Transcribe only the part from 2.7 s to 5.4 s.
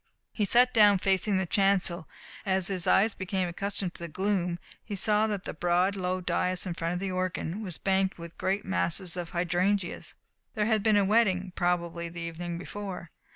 eyes became accustomed to the gloom he saw